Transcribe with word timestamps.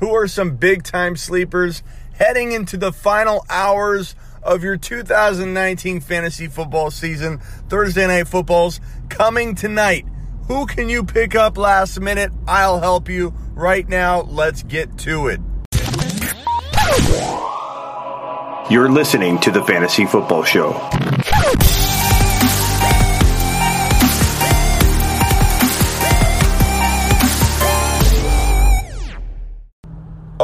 Who 0.00 0.14
are 0.14 0.26
some 0.26 0.56
big 0.56 0.82
time 0.82 1.16
sleepers 1.16 1.82
heading 2.14 2.52
into 2.52 2.76
the 2.76 2.92
final 2.92 3.44
hours 3.48 4.16
of 4.42 4.62
your 4.62 4.76
2019 4.76 6.00
fantasy 6.00 6.48
football 6.48 6.90
season? 6.90 7.38
Thursday 7.68 8.06
night 8.06 8.26
footballs 8.26 8.80
coming 9.08 9.54
tonight. 9.54 10.04
Who 10.48 10.66
can 10.66 10.88
you 10.88 11.04
pick 11.04 11.34
up 11.34 11.56
last 11.56 12.00
minute? 12.00 12.32
I'll 12.46 12.80
help 12.80 13.08
you 13.08 13.34
right 13.54 13.88
now. 13.88 14.22
Let's 14.22 14.62
get 14.62 14.98
to 14.98 15.28
it. 15.28 15.40
You're 18.70 18.90
listening 18.90 19.38
to 19.40 19.50
the 19.50 19.62
Fantasy 19.64 20.06
Football 20.06 20.42
Show. 20.42 20.72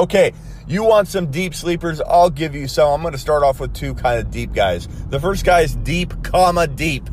Okay, 0.00 0.32
you 0.66 0.82
want 0.82 1.08
some 1.08 1.30
deep 1.30 1.54
sleepers? 1.54 2.00
I'll 2.00 2.30
give 2.30 2.54
you 2.54 2.68
some. 2.68 2.88
I'm 2.88 3.02
going 3.02 3.12
to 3.12 3.18
start 3.18 3.42
off 3.42 3.60
with 3.60 3.74
two 3.74 3.92
kind 3.92 4.18
of 4.18 4.30
deep 4.30 4.54
guys. 4.54 4.88
The 5.10 5.20
first 5.20 5.44
guy 5.44 5.60
is 5.60 5.76
deep, 5.76 6.22
comma, 6.22 6.66
deep. 6.66 7.06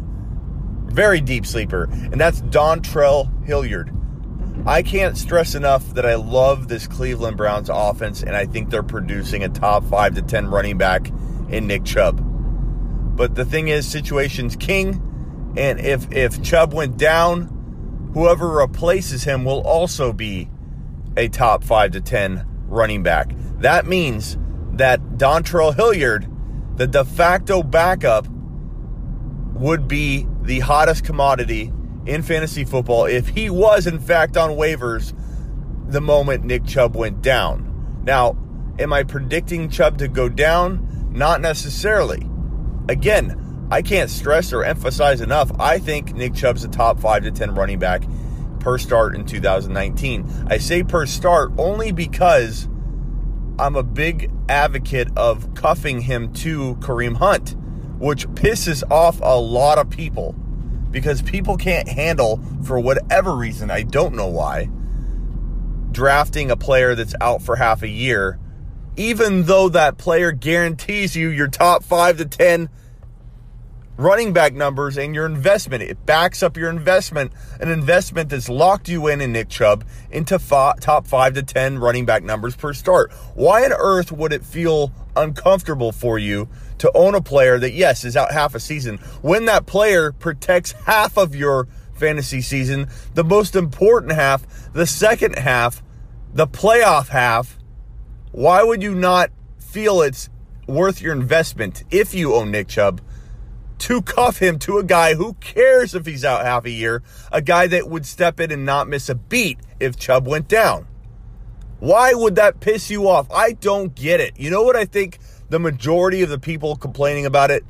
Very 0.86 1.20
deep 1.20 1.46
sleeper, 1.46 1.90
and 1.91 2.13
that's 2.13 2.41
Dontrell 2.44 3.46
Hilliard. 3.46 3.94
I 4.66 4.84
can't 4.84 5.18
stress 5.18 5.54
enough 5.54 5.86
that 5.96 6.05
I 6.05 6.16
love 6.16 6.70
this 6.70 6.88
Cleveland 6.88 7.36
Browns 7.36 7.70
offense, 7.70 8.23
and 8.23 8.38
I 8.38 8.46
think 8.46 8.70
they're 8.70 8.84
producing 8.84 9.44
a 9.44 9.49
top 9.49 9.84
five 9.84 10.16
to 10.16 10.22
10 10.22 10.48
running 10.48 10.77
back 10.77 11.12
in 11.49 11.68
Nick 11.68 11.84
Chubb. 11.84 12.22
But 13.18 13.35
the 13.35 13.44
thing 13.44 13.68
is, 13.68 13.85
situation's 13.85 14.55
king, 14.55 15.54
and 15.58 15.82
if, 15.82 16.10
if 16.13 16.41
Chubb 16.41 16.74
went 16.74 16.96
down, 16.96 18.12
whoever 18.13 18.48
replaces 18.48 19.26
him 19.26 19.44
will 19.44 19.62
also 19.68 20.13
be 20.13 20.49
a 21.18 21.27
top 21.27 21.66
five 21.66 21.91
to 21.91 21.99
10 21.99 22.47
running 22.67 23.03
back. 23.03 23.31
That 23.59 23.85
means 23.85 24.38
that 24.73 25.02
Dontrell 25.17 25.76
Hilliard, 25.76 26.27
the 26.76 26.87
de 26.87 27.04
facto 27.04 27.63
backup, 27.63 28.27
would 29.54 29.87
be 29.87 30.27
the 30.43 30.59
hottest 30.59 31.04
commodity 31.04 31.74
in 32.05 32.21
fantasy 32.21 32.63
football 32.63 33.05
if 33.05 33.27
he 33.29 33.49
was, 33.49 33.87
in 33.87 33.99
fact, 33.99 34.37
on 34.37 34.51
waivers 34.51 35.13
the 35.87 36.01
moment 36.01 36.43
Nick 36.43 36.65
Chubb 36.65 36.96
went 36.96 37.21
down. 37.21 38.01
Now, 38.04 38.37
am 38.79 38.93
I 38.93 39.04
predicting 39.04 39.70
Chubb 39.70 39.98
to 39.98 40.07
go 40.07 40.29
down? 40.29 41.09
Not 41.12 41.41
necessarily. 41.41 42.29
Again, 42.90 43.68
I 43.71 43.81
can't 43.81 44.09
stress 44.09 44.54
or 44.54 44.63
emphasize 44.63 45.20
enough. 45.20 45.52
I 45.59 45.79
think 45.79 46.13
Nick 46.13 46.34
Chubb's 46.34 46.63
a 46.63 46.70
top 46.70 46.99
5 46.99 47.24
to 47.24 47.31
10 47.31 47.55
running 47.55 47.79
back 47.79 48.04
per 48.68 48.77
start 48.77 49.15
in 49.15 49.23
2019. 49.23 50.48
I 50.49 50.57
say 50.57 50.84
per 50.84 51.05
start 51.05 51.54
only 51.57 51.93
because 51.93 52.68
I'm 53.57 53.77
a 53.77 53.84
big 53.84 54.29
advocate 54.49 55.07
of 55.15 55.54
cuffing 55.54 56.01
him 56.01 56.34
to 56.34 56.76
Kareem 56.82 57.15
Hunt, 57.15 57.55
which 57.98 58.27
pisses 58.27 58.84
off 58.91 59.21
a 59.21 59.40
lot 59.40 59.77
of 59.77 59.90
people 59.90 60.34
because 60.91 61.21
people 61.21 61.55
can't 61.55 61.87
handle, 61.87 62.41
for 62.65 62.77
whatever 62.77 63.37
reason, 63.37 63.71
I 63.71 63.84
don't 63.84 64.16
know 64.16 64.28
why, 64.28 64.69
drafting 65.94 66.52
a 66.52 66.57
player 66.57 66.94
that's 66.94 67.16
out 67.22 67.41
for 67.41 67.56
half 67.56 67.84
a 67.84 67.88
year, 67.88 68.38
even 68.97 69.44
though 69.44 69.69
that 69.69 69.97
player 69.97 70.34
guarantees 70.34 71.16
you 71.16 71.29
your 71.29 71.47
top 71.47 71.85
five 71.85 72.18
to 72.18 72.25
10 72.25 72.68
running 73.97 74.31
back 74.31 74.53
numbers 74.53 74.97
and 74.97 75.13
your 75.13 75.25
investment. 75.25 75.84
It 75.84 76.06
backs 76.06 76.44
up 76.44 76.56
your 76.56 76.69
investment, 76.69 77.31
an 77.59 77.69
investment 77.69 78.29
that's 78.29 78.47
locked 78.47 78.88
you 78.88 79.07
in 79.07 79.22
in 79.22 79.31
Nick 79.31 79.50
Chubb 79.50 79.84
into 80.12 80.40
top 80.79 81.07
five 81.07 81.34
to 81.34 81.44
10 81.44 81.79
running 81.79 82.06
back 82.06 82.23
numbers 82.23 82.56
per 82.56 82.73
start. 82.73 83.12
Why 83.34 83.66
on 83.66 83.73
earth 83.73 84.12
would 84.12 84.31
it 84.31 84.45
feel 84.45 84.91
uncomfortable 85.16 85.91
for 85.91 86.19
you 86.19 86.47
to 86.78 86.91
own 86.95 87.16
a 87.16 87.22
player 87.22 87.57
that, 87.57 87.73
yes, 87.73 88.06
is 88.06 88.16
out 88.16 88.31
half 88.31 88.53
a 88.53 88.59
season 88.59 88.97
when 89.22 89.46
that 89.46 89.66
player 89.66 90.12
protects 90.12 90.74
half 90.74 91.18
of 91.18 91.36
your 91.36 91.68
fantasy 91.96 92.41
season, 92.41 92.88
the 93.16 93.24
most 93.24 93.56
important 93.56 94.13
half, 94.13 94.72
the 94.74 94.86
second 94.86 95.38
half, 95.38 95.81
the 96.34 96.47
playoff 96.47 97.09
half? 97.09 97.57
Why 98.31 98.62
would 98.62 98.84
you 98.84 98.94
not 98.94 99.31
feel 99.57 100.02
it's 100.02 100.30
worth 100.68 101.02
your 101.02 101.13
investment 101.13 101.84
if 101.90 102.13
you 102.13 102.36
own 102.36 102.52
Nick 102.52 102.68
Chubb? 102.68 103.02
To 103.80 104.02
cuff 104.02 104.40
him 104.40 104.60
to 104.60 104.78
a 104.78 104.84
guy 104.84 105.14
who 105.14 105.34
cares 105.36 105.94
if 105.94 106.06
he's 106.06 106.26
out 106.26 106.46
half 106.46 106.66
a 106.66 106.70
year, 106.70 107.04
a 107.32 107.42
guy 107.42 107.68
that 107.68 107.90
would 107.90 108.06
step 108.06 108.40
in 108.40 108.52
and 108.52 108.66
not 108.66 108.88
miss 108.88 109.10
a 109.10 109.16
beat 109.16 109.60
if 109.80 109.98
Chubb 109.98 110.28
went 110.28 110.48
down. 110.48 110.88
Why 111.80 112.14
would 112.14 112.36
that 112.36 112.60
piss 112.60 112.90
you 112.90 113.08
off? 113.08 113.28
I 113.32 113.54
don't 113.54 113.94
get 113.94 114.20
it. 114.20 114.40
You 114.40 114.50
know 114.50 114.64
what 114.64 114.76
I 114.76 114.86
think 114.86 115.20
the 115.50 115.60
majority 115.60 116.24
of 116.24 116.30
the 116.30 116.40
people 116.40 116.76
complaining 116.76 117.26
about 117.26 117.52
it, 117.52 117.64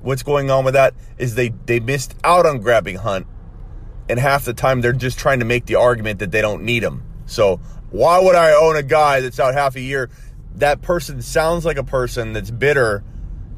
what's 0.00 0.22
going 0.22 0.50
on 0.50 0.64
with 0.64 0.74
that, 0.74 0.94
is 1.18 1.34
they, 1.34 1.50
they 1.66 1.78
missed 1.78 2.14
out 2.24 2.46
on 2.46 2.60
grabbing 2.60 2.96
Hunt. 2.96 3.26
And 4.08 4.18
half 4.18 4.44
the 4.44 4.54
time 4.54 4.80
they're 4.80 4.92
just 4.92 5.18
trying 5.18 5.40
to 5.40 5.44
make 5.44 5.66
the 5.66 5.76
argument 5.76 6.18
that 6.20 6.30
they 6.30 6.40
don't 6.40 6.64
need 6.64 6.82
him. 6.82 7.04
So 7.26 7.58
why 7.90 8.18
would 8.18 8.34
I 8.34 8.52
own 8.52 8.76
a 8.76 8.82
guy 8.82 9.20
that's 9.20 9.38
out 9.38 9.54
half 9.54 9.76
a 9.76 9.80
year? 9.80 10.10
That 10.56 10.80
person 10.80 11.22
sounds 11.22 11.64
like 11.64 11.76
a 11.76 11.84
person 11.84 12.32
that's 12.32 12.50
bitter 12.50 13.04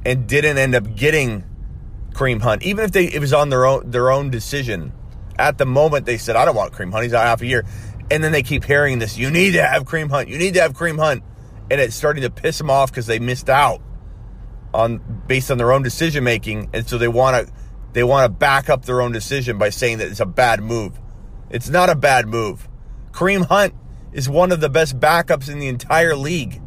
and 0.05 0.27
didn't 0.27 0.59
end 0.59 0.75
up 0.75 0.95
getting 0.95 1.45
Kareem 2.15 2.41
Hunt, 2.41 2.63
even 2.63 2.85
if 2.85 2.93
they 2.93 3.07
it 3.07 3.21
was 3.21 3.33
on 3.33 3.51
their 3.51 3.67
own 3.67 3.91
their 3.91 4.11
own 4.11 4.31
decision. 4.31 4.93
At 5.39 5.59
the 5.59 5.67
moment, 5.67 6.07
they 6.07 6.19
said, 6.19 6.37
"I 6.37 6.45
don't 6.45 6.55
want 6.55 6.73
Kareem 6.73 6.93
Hunt. 6.93 7.05
He's 7.05 7.15
out 7.15 7.25
half 7.25 7.43
a 7.43 7.47
year," 7.47 7.65
and 8.11 8.23
then 8.23 8.33
they 8.33 8.43
keep 8.43 8.65
hearing 8.65 8.99
this: 8.99 9.17
"You 9.17 9.31
need 9.31 9.53
to 9.53 9.63
have 9.63 9.85
Kareem 9.85 10.11
Hunt. 10.11 10.29
You 10.29 10.39
need 10.39 10.55
to 10.55 10.61
have 10.61 10.75
Kareem 10.75 10.99
Hunt," 10.99 11.23
and 11.71 11.81
it's 11.81 11.97
starting 11.97 12.23
to 12.23 12.31
piss 12.31 12.59
them 12.59 12.71
off 12.71 12.91
because 12.91 13.07
they 13.07 13.19
missed 13.19 13.49
out 13.49 13.81
on 14.75 15.01
based 15.27 15.51
on 15.51 15.59
their 15.59 15.73
own 15.73 15.83
decision 15.83 16.25
making, 16.25 16.69
and 16.73 16.87
so 16.87 16.99
they 16.99 17.09
want 17.09 17.47
to 17.47 17.53
they 17.93 18.05
want 18.05 18.25
to 18.25 18.29
back 18.29 18.71
up 18.71 18.85
their 18.85 19.01
own 19.01 19.13
decision 19.13 19.59
by 19.59 19.71
saying 19.71 19.99
that 19.99 20.09
it's 20.09 20.21
a 20.21 20.27
bad 20.27 20.63
move. 20.63 20.99
It's 21.51 21.69
not 21.69 21.91
a 21.91 21.95
bad 21.95 22.27
move. 22.27 22.69
Kareem 23.13 23.47
Hunt 23.47 23.75
is 24.13 24.29
one 24.29 24.53
of 24.53 24.61
the 24.61 24.69
best 24.69 24.99
backups 24.99 25.49
in 25.51 25.59
the 25.59 25.69
entire 25.69 26.17
league. 26.17 26.61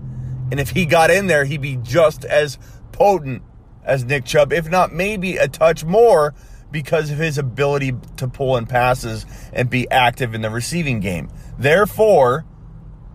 And 0.51 0.59
if 0.59 0.71
he 0.71 0.85
got 0.85 1.09
in 1.09 1.27
there, 1.27 1.45
he'd 1.45 1.61
be 1.61 1.77
just 1.77 2.23
as 2.25 2.59
potent 2.91 3.41
as 3.85 4.03
Nick 4.03 4.25
Chubb, 4.25 4.51
if 4.51 4.69
not 4.69 4.91
maybe 4.91 5.37
a 5.37 5.47
touch 5.47 5.85
more 5.85 6.33
because 6.71 7.11
of 7.11 7.17
his 7.17 7.37
ability 7.37 7.93
to 8.17 8.27
pull 8.27 8.57
in 8.57 8.65
passes 8.65 9.25
and 9.53 9.69
be 9.69 9.89
active 9.89 10.33
in 10.33 10.41
the 10.41 10.49
receiving 10.49 10.99
game. 10.99 11.29
Therefore, 11.57 12.45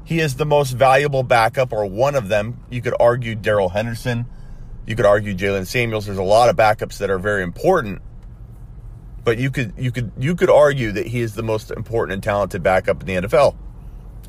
he 0.04 0.20
is 0.20 0.36
the 0.36 0.46
most 0.46 0.72
valuable 0.72 1.22
backup, 1.22 1.72
or 1.72 1.84
one 1.86 2.14
of 2.14 2.28
them. 2.28 2.64
You 2.70 2.80
could 2.80 2.94
argue 2.98 3.34
Darrell 3.34 3.68
Henderson. 3.68 4.26
You 4.86 4.96
could 4.96 5.06
argue 5.06 5.34
Jaylen 5.34 5.66
Samuels. 5.66 6.06
There's 6.06 6.18
a 6.18 6.22
lot 6.22 6.48
of 6.48 6.56
backups 6.56 6.98
that 6.98 7.10
are 7.10 7.18
very 7.18 7.42
important. 7.42 8.00
But 9.22 9.38
you 9.38 9.50
could 9.50 9.74
you 9.76 9.92
could 9.92 10.10
you 10.18 10.34
could 10.34 10.50
argue 10.50 10.92
that 10.92 11.06
he 11.06 11.20
is 11.20 11.34
the 11.34 11.42
most 11.42 11.70
important 11.70 12.14
and 12.14 12.22
talented 12.22 12.62
backup 12.62 13.02
in 13.02 13.06
the 13.06 13.28
NFL. 13.28 13.56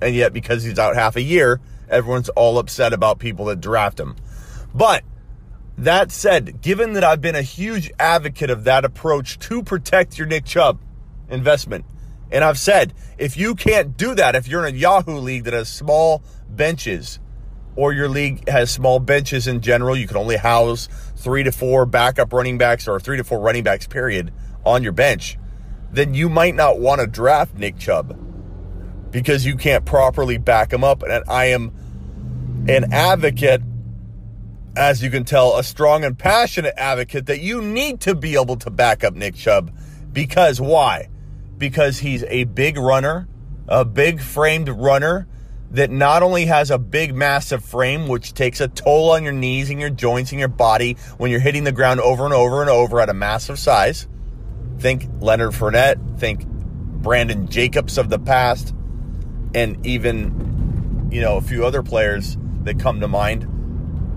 And 0.01 0.13
yet, 0.13 0.34
because 0.34 0.63
he's 0.63 0.78
out 0.78 0.96
half 0.96 1.16
a 1.16 1.22
year, 1.22 1.62
everyone's 1.90 2.30
all 2.30 2.57
upset 2.59 2.91
about 2.91 3.19
people 3.19 3.46
that 3.46 3.62
draft 3.62 4.00
him. 4.00 4.16
But 4.75 5.03
that 5.77 6.11
said, 6.11 6.61
given 6.61 6.93
that 6.93 7.03
I've 7.03 7.21
been 7.21 7.35
a 7.35 7.41
huge 7.41 7.91
advocate 7.99 8.49
of 8.49 8.65
that 8.65 8.85
approach 8.85 9.39
to 9.39 9.63
protect 9.63 10.17
your 10.17 10.27
Nick 10.27 10.45
Chubb 10.45 10.79
investment, 11.29 11.85
and 12.31 12.43
I've 12.43 12.59
said 12.59 12.93
if 13.17 13.37
you 13.37 13.55
can't 13.55 13.97
do 13.97 14.15
that, 14.15 14.35
if 14.35 14.47
you're 14.47 14.65
in 14.65 14.75
a 14.75 14.77
Yahoo 14.77 15.17
league 15.17 15.45
that 15.45 15.53
has 15.53 15.69
small 15.69 16.23
benches, 16.49 17.19
or 17.75 17.93
your 17.93 18.09
league 18.09 18.47
has 18.49 18.69
small 18.69 18.99
benches 18.99 19.47
in 19.47 19.61
general, 19.61 19.95
you 19.95 20.07
can 20.07 20.17
only 20.17 20.35
house 20.37 20.89
three 21.15 21.43
to 21.43 21.51
four 21.51 21.85
backup 21.85 22.33
running 22.33 22.57
backs 22.57 22.88
or 22.88 22.99
three 22.99 23.17
to 23.17 23.23
four 23.23 23.39
running 23.39 23.63
backs, 23.63 23.88
period, 23.88 24.33
on 24.65 24.83
your 24.83 24.91
bench, 24.91 25.38
then 25.91 26.13
you 26.13 26.29
might 26.29 26.55
not 26.55 26.79
want 26.79 27.01
to 27.01 27.07
draft 27.07 27.55
Nick 27.55 27.77
Chubb 27.77 28.17
because 29.11 29.45
you 29.45 29.55
can't 29.55 29.85
properly 29.85 30.38
back 30.38 30.71
him 30.71 30.83
up. 30.83 31.03
And 31.03 31.23
I 31.27 31.45
am 31.45 31.71
an 32.67 32.94
advocate 32.94 33.62
as 34.75 35.03
you 35.03 35.09
can 35.09 35.25
tell, 35.25 35.57
a 35.57 35.63
strong 35.63 36.03
and 36.03 36.18
passionate 36.18 36.73
advocate 36.77 37.25
that 37.25 37.41
you 37.41 37.62
need 37.62 38.00
to 38.01 38.15
be 38.15 38.35
able 38.35 38.56
to 38.57 38.69
back 38.69 39.03
up 39.03 39.13
Nick 39.13 39.35
Chubb. 39.35 39.75
Because 40.13 40.62
why? 40.62 41.09
Because 41.57 42.00
he's 42.00 42.23
a 42.23 42.45
big 42.45 42.77
runner, 42.77 43.27
a 43.68 43.83
big 43.83 44.21
framed 44.21 44.69
runner 44.69 45.27
that 45.71 45.89
not 45.89 46.21
only 46.23 46.45
has 46.45 46.69
a 46.69 46.77
big, 46.77 47.13
massive 47.13 47.63
frame, 47.63 48.07
which 48.07 48.33
takes 48.33 48.59
a 48.59 48.68
toll 48.68 49.12
on 49.12 49.23
your 49.23 49.33
knees 49.33 49.69
and 49.69 49.79
your 49.79 49.89
joints 49.89 50.31
and 50.31 50.39
your 50.39 50.50
body 50.50 50.97
when 51.17 51.31
you're 51.31 51.39
hitting 51.39 51.63
the 51.63 51.71
ground 51.71 52.00
over 52.01 52.25
and 52.25 52.33
over 52.33 52.62
and 52.62 52.69
over 52.69 53.00
at 53.00 53.09
a 53.09 53.13
massive 53.13 53.57
size. 53.57 54.07
Think 54.79 55.07
Leonard 55.19 55.51
Fournette, 55.51 56.19
think 56.19 56.45
Brandon 56.45 57.47
Jacobs 57.47 57.97
of 57.97 58.09
the 58.09 58.19
past, 58.19 58.74
and 59.53 59.85
even, 59.85 61.09
you 61.12 61.21
know, 61.21 61.38
a 61.38 61.41
few 61.41 61.65
other 61.65 61.83
players 61.83 62.38
that 62.63 62.79
come 62.79 63.00
to 63.00 63.07
mind 63.07 63.47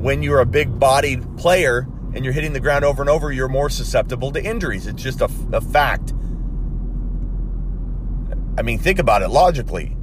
when 0.04 0.22
you're 0.22 0.40
a 0.40 0.46
big 0.46 0.78
bodied 0.78 1.24
player 1.38 1.88
and 2.12 2.26
you're 2.26 2.34
hitting 2.34 2.52
the 2.52 2.60
ground 2.60 2.84
over 2.84 3.02
and 3.02 3.08
over, 3.08 3.32
you're 3.32 3.48
more 3.48 3.70
susceptible 3.70 4.30
to 4.30 4.44
injuries. 4.44 4.86
It's 4.86 5.02
just 5.02 5.22
a, 5.22 5.30
a 5.50 5.62
fact. 5.62 6.12
I 8.58 8.60
mean, 8.60 8.78
think 8.78 8.98
about 8.98 9.22
it 9.22 9.28
logically. 9.28 9.96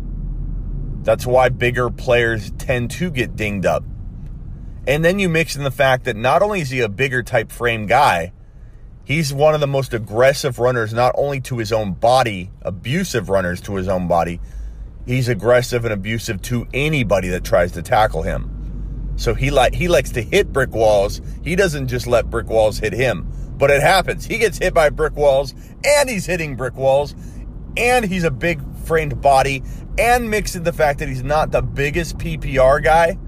That's 1.03 1.27
why 1.27 1.50
bigger 1.50 1.92
players 1.92 2.50
tend 2.57 2.89
to 2.92 3.12
get 3.12 3.36
dinged 3.36 3.68
up. 3.68 3.83
And 4.88 5.06
then 5.06 5.19
you 5.19 5.30
mix 5.30 5.56
in 5.56 5.63
the 5.63 5.69
fact 5.69 6.06
that 6.06 6.15
not 6.15 6.42
only 6.42 6.62
is 6.62 6.71
he 6.71 6.80
a 6.80 6.89
bigger 6.89 7.21
type 7.21 7.51
frame 7.51 7.86
guy, 7.86 8.33
he's 9.04 9.31
one 9.31 9.54
of 9.54 9.62
the 9.62 9.68
most 9.68 9.94
aggressive 9.94 10.57
runners, 10.57 10.95
not 10.95 11.13
only 11.15 11.39
to 11.42 11.59
his 11.59 11.71
own 11.71 11.94
body, 11.94 12.50
abusive 12.63 13.30
runners 13.30 13.62
to 13.62 13.75
his 13.75 13.88
own 13.88 14.07
body, 14.07 14.42
he's 15.06 15.30
aggressive 15.30 15.86
and 15.86 15.94
abusive 15.94 16.42
to 16.42 16.68
anybody 16.74 17.27
that 17.27 17.44
tries 17.44 17.74
to 17.74 17.83
tackle 17.83 18.24
him. 18.24 18.50
So 19.21 19.35
he 19.35 19.51
like 19.51 19.75
he 19.75 19.88
likes 19.88 20.09
to 20.13 20.21
hit 20.23 20.51
brick 20.51 20.71
walls. 20.71 21.21
He 21.44 21.56
doesn't 21.56 21.89
just 21.89 22.07
let 22.07 22.31
brick 22.31 22.50
walls 22.50 22.79
hit 22.79 22.91
him. 22.91 23.31
But 23.56 23.69
it 23.69 23.79
happens. 23.79 24.25
He 24.25 24.39
gets 24.39 24.57
hit 24.57 24.73
by 24.73 24.89
brick 24.89 25.15
walls 25.15 25.53
and 25.85 26.09
he's 26.09 26.25
hitting 26.25 26.56
brick 26.56 26.75
walls 26.75 27.13
and 27.77 28.03
he's 28.03 28.23
a 28.23 28.31
big 28.31 28.59
framed 28.77 29.21
body 29.21 29.62
and 30.00 30.31
mix 30.31 30.56
in 30.56 30.63
the 30.63 30.73
fact 30.73 30.97
that 31.00 31.07
he's 31.07 31.23
not 31.23 31.51
the 31.51 31.62
biggest 31.62 32.18
PPR 32.18 32.83
guy. 32.83 33.19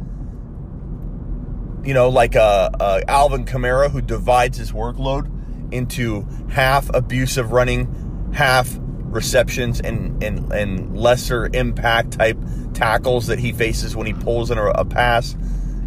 You 1.88 1.94
know, 1.94 2.10
like 2.10 2.34
a, 2.34 2.72
a 2.80 3.04
Alvin 3.08 3.46
Kamara 3.46 3.92
who 3.92 4.02
divides 4.02 4.58
his 4.58 4.72
workload 4.72 5.30
into 5.72 6.28
half 6.50 6.90
abusive 6.92 7.52
running, 7.52 8.32
half 8.34 8.80
receptions 8.80 9.80
and, 9.80 10.24
and, 10.24 10.52
and 10.52 10.98
lesser 10.98 11.52
impact 11.54 12.14
type 12.14 12.40
tackles 12.74 13.28
that 13.28 13.38
he 13.38 13.52
faces 13.52 13.96
when 13.96 14.08
he 14.08 14.14
pulls 14.14 14.50
in 14.50 14.58
a, 14.58 14.66
a 14.70 14.86
pass 14.86 15.36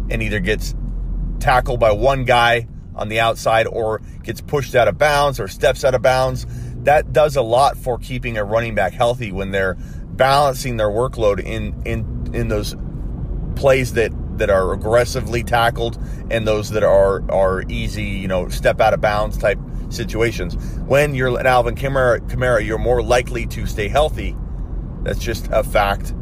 and 0.09 0.21
either 0.23 0.39
gets 0.39 0.75
tackled 1.39 1.79
by 1.79 1.91
one 1.91 2.25
guy 2.25 2.67
on 2.95 3.09
the 3.09 3.19
outside 3.19 3.67
or 3.67 4.01
gets 4.23 4.41
pushed 4.41 4.75
out 4.75 4.87
of 4.87 4.97
bounds 4.97 5.39
or 5.39 5.47
steps 5.47 5.83
out 5.83 5.93
of 5.93 6.01
bounds. 6.01 6.45
That 6.83 7.13
does 7.13 7.35
a 7.35 7.41
lot 7.41 7.77
for 7.77 7.97
keeping 7.97 8.37
a 8.37 8.43
running 8.43 8.75
back 8.75 8.93
healthy 8.93 9.31
when 9.31 9.51
they're 9.51 9.75
balancing 9.75 10.77
their 10.77 10.89
workload 10.89 11.39
in 11.39 11.81
in 11.85 12.33
in 12.33 12.47
those 12.47 12.75
plays 13.55 13.93
that 13.93 14.11
that 14.37 14.49
are 14.49 14.73
aggressively 14.73 15.43
tackled 15.43 15.97
and 16.29 16.47
those 16.47 16.69
that 16.71 16.83
are 16.83 17.23
are 17.31 17.63
easy, 17.69 18.03
you 18.03 18.27
know, 18.27 18.49
step 18.49 18.79
out 18.81 18.93
of 18.93 19.01
bounds 19.01 19.37
type 19.37 19.59
situations. 19.89 20.55
When 20.85 21.15
you're 21.15 21.37
an 21.39 21.45
Alvin 21.45 21.75
Kamara, 21.75 22.19
Kamara 22.29 22.65
you're 22.65 22.77
more 22.77 23.01
likely 23.03 23.45
to 23.47 23.65
stay 23.65 23.87
healthy. 23.87 24.35
That's 25.03 25.19
just 25.19 25.47
a 25.51 25.63
fact 25.63 26.13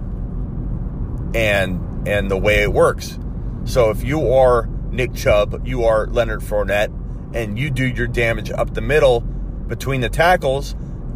and 1.33 2.07
and 2.07 2.29
the 2.29 2.37
way 2.37 2.61
it 2.63 2.71
works. 2.71 3.19
So 3.65 3.89
if 3.89 4.03
you 4.03 4.31
are 4.31 4.67
Nick 4.91 5.13
Chubb, 5.13 5.67
you 5.67 5.83
are 5.85 6.06
Leonard 6.07 6.41
Fournette, 6.41 6.94
and 7.35 7.57
you 7.59 7.71
do 7.71 7.85
your 7.85 8.07
damage 8.07 8.51
up 8.51 8.73
the 8.73 8.81
middle 8.81 9.21
between 9.21 10.01
the 10.01 10.09
tackles, 10.09 10.75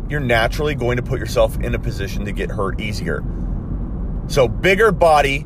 you're 0.10 0.20
naturally 0.20 0.74
going 0.74 0.98
to 0.98 1.04
put 1.04 1.20
yourself 1.20 1.60
in 1.60 1.76
a 1.76 1.80
position 1.80 2.26
to 2.26 2.32
get 2.32 2.50
hurt 2.50 2.82
easier. 2.82 3.24
So 4.28 4.48
bigger 4.48 4.92
body, 4.92 5.46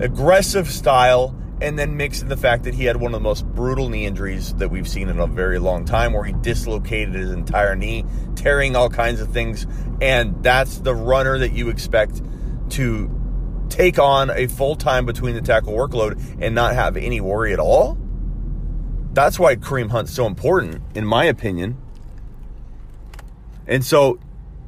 aggressive 0.00 0.70
style, 0.70 1.34
and 1.62 1.78
then 1.78 1.96
mix 1.96 2.20
in 2.20 2.28
the 2.28 2.36
fact 2.36 2.64
that 2.64 2.74
he 2.74 2.84
had 2.84 2.98
one 2.98 3.14
of 3.14 3.20
the 3.20 3.24
most 3.24 3.46
brutal 3.46 3.88
knee 3.88 4.04
injuries 4.04 4.52
that 4.56 4.68
we've 4.68 4.88
seen 4.88 5.08
in 5.08 5.18
a 5.18 5.26
very 5.26 5.58
long 5.58 5.86
time, 5.86 6.12
where 6.12 6.24
he 6.24 6.34
dislocated 6.34 7.14
his 7.14 7.30
entire 7.30 7.74
knee, 7.74 8.04
tearing 8.34 8.76
all 8.76 8.90
kinds 8.90 9.20
of 9.20 9.32
things. 9.32 9.66
And 10.02 10.42
that's 10.42 10.78
the 10.78 10.94
runner 10.94 11.38
that 11.38 11.52
you 11.52 11.70
expect 11.70 12.20
to 12.70 13.08
take 13.72 13.98
on 13.98 14.30
a 14.30 14.46
full 14.46 14.76
time 14.76 15.06
between 15.06 15.34
the 15.34 15.40
tackle 15.40 15.72
workload 15.72 16.20
and 16.40 16.54
not 16.54 16.74
have 16.74 16.96
any 16.96 17.20
worry 17.20 17.52
at 17.52 17.58
all. 17.58 17.96
That's 19.14 19.38
why 19.38 19.56
Kareem 19.56 19.90
Hunt's 19.90 20.12
so 20.12 20.26
important, 20.26 20.82
in 20.94 21.04
my 21.04 21.24
opinion. 21.24 21.76
And 23.66 23.84
so 23.84 24.18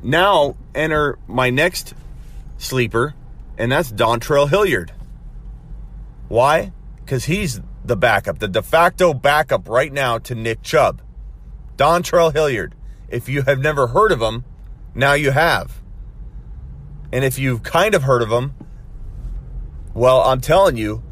now 0.03 0.57
enter 0.75 1.19
my 1.29 1.51
next 1.51 1.95
sleeper, 2.59 3.15
and 3.59 3.71
that's 3.71 3.93
Dontrell 3.93 4.49
Hilliard. 4.49 4.93
Why? 6.29 6.73
Because 7.05 7.27
he's 7.27 7.61
the 7.85 7.97
backup, 7.97 8.39
the 8.39 8.49
de 8.49 8.63
facto 8.63 9.13
backup 9.13 9.69
right 9.69 9.93
now 9.93 10.19
to 10.19 10.35
Nick 10.35 10.63
Chubb. 10.63 11.03
Dontrell 11.77 12.33
Hilliard. 12.33 12.75
If 13.09 13.29
you 13.29 13.43
have 13.43 13.61
never 13.61 13.89
heard 13.89 14.13
of 14.13 14.23
him, 14.23 14.45
now 14.95 15.13
you 15.13 15.31
have. 15.33 15.83
And 17.13 17.25
if 17.25 17.39
you've 17.39 17.63
kind 17.63 17.95
of 17.95 18.05
heard 18.05 18.23
of 18.23 18.31
him, 18.31 18.55
well, 19.95 20.23
I'm 20.23 20.41
telling 20.41 20.77
you, 20.77 21.03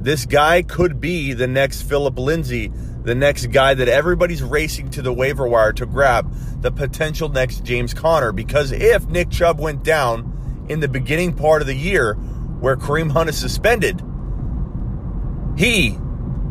this 0.00 0.24
guy 0.24 0.62
could 0.62 1.00
be 1.00 1.34
the 1.34 1.46
next 1.46 1.82
Phillip 1.82 2.18
Lindsay, 2.18 2.72
the 3.02 3.14
next 3.14 3.46
guy 3.46 3.74
that 3.74 3.88
everybody's 3.88 4.42
racing 4.42 4.90
to 4.90 5.02
the 5.02 5.12
waiver 5.12 5.46
wire 5.46 5.72
to 5.74 5.86
grab, 5.86 6.32
the 6.62 6.72
potential 6.72 7.28
next 7.28 7.62
James 7.64 7.92
Conner. 7.92 8.32
Because 8.32 8.72
if 8.72 9.06
Nick 9.06 9.30
Chubb 9.30 9.60
went 9.60 9.84
down 9.84 10.66
in 10.68 10.80
the 10.80 10.88
beginning 10.88 11.34
part 11.34 11.60
of 11.60 11.66
the 11.66 11.74
year 11.74 12.14
where 12.14 12.76
Kareem 12.76 13.10
Hunt 13.10 13.28
is 13.28 13.36
suspended, 13.36 14.02
he 15.56 15.98